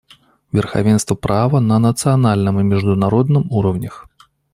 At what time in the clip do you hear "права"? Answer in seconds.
1.13-1.59